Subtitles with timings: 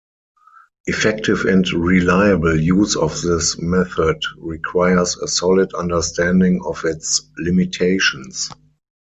[0.87, 8.49] Effective and reliable use of this method requires a solid understanding of its limitations.